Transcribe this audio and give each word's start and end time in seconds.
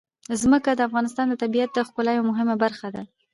ځمکه 0.41 0.69
د 0.75 0.81
افغانستان 0.89 1.25
د 1.29 1.33
طبیعت 1.43 1.69
د 1.73 1.79
ښکلا 1.87 2.11
یوه 2.15 2.27
مهمه 2.31 2.55
برخه 2.63 2.87
ده. 2.95 3.03